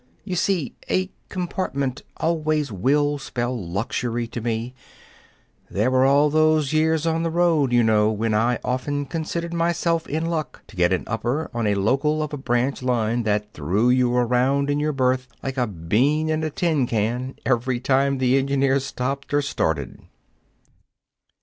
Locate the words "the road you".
7.21-7.83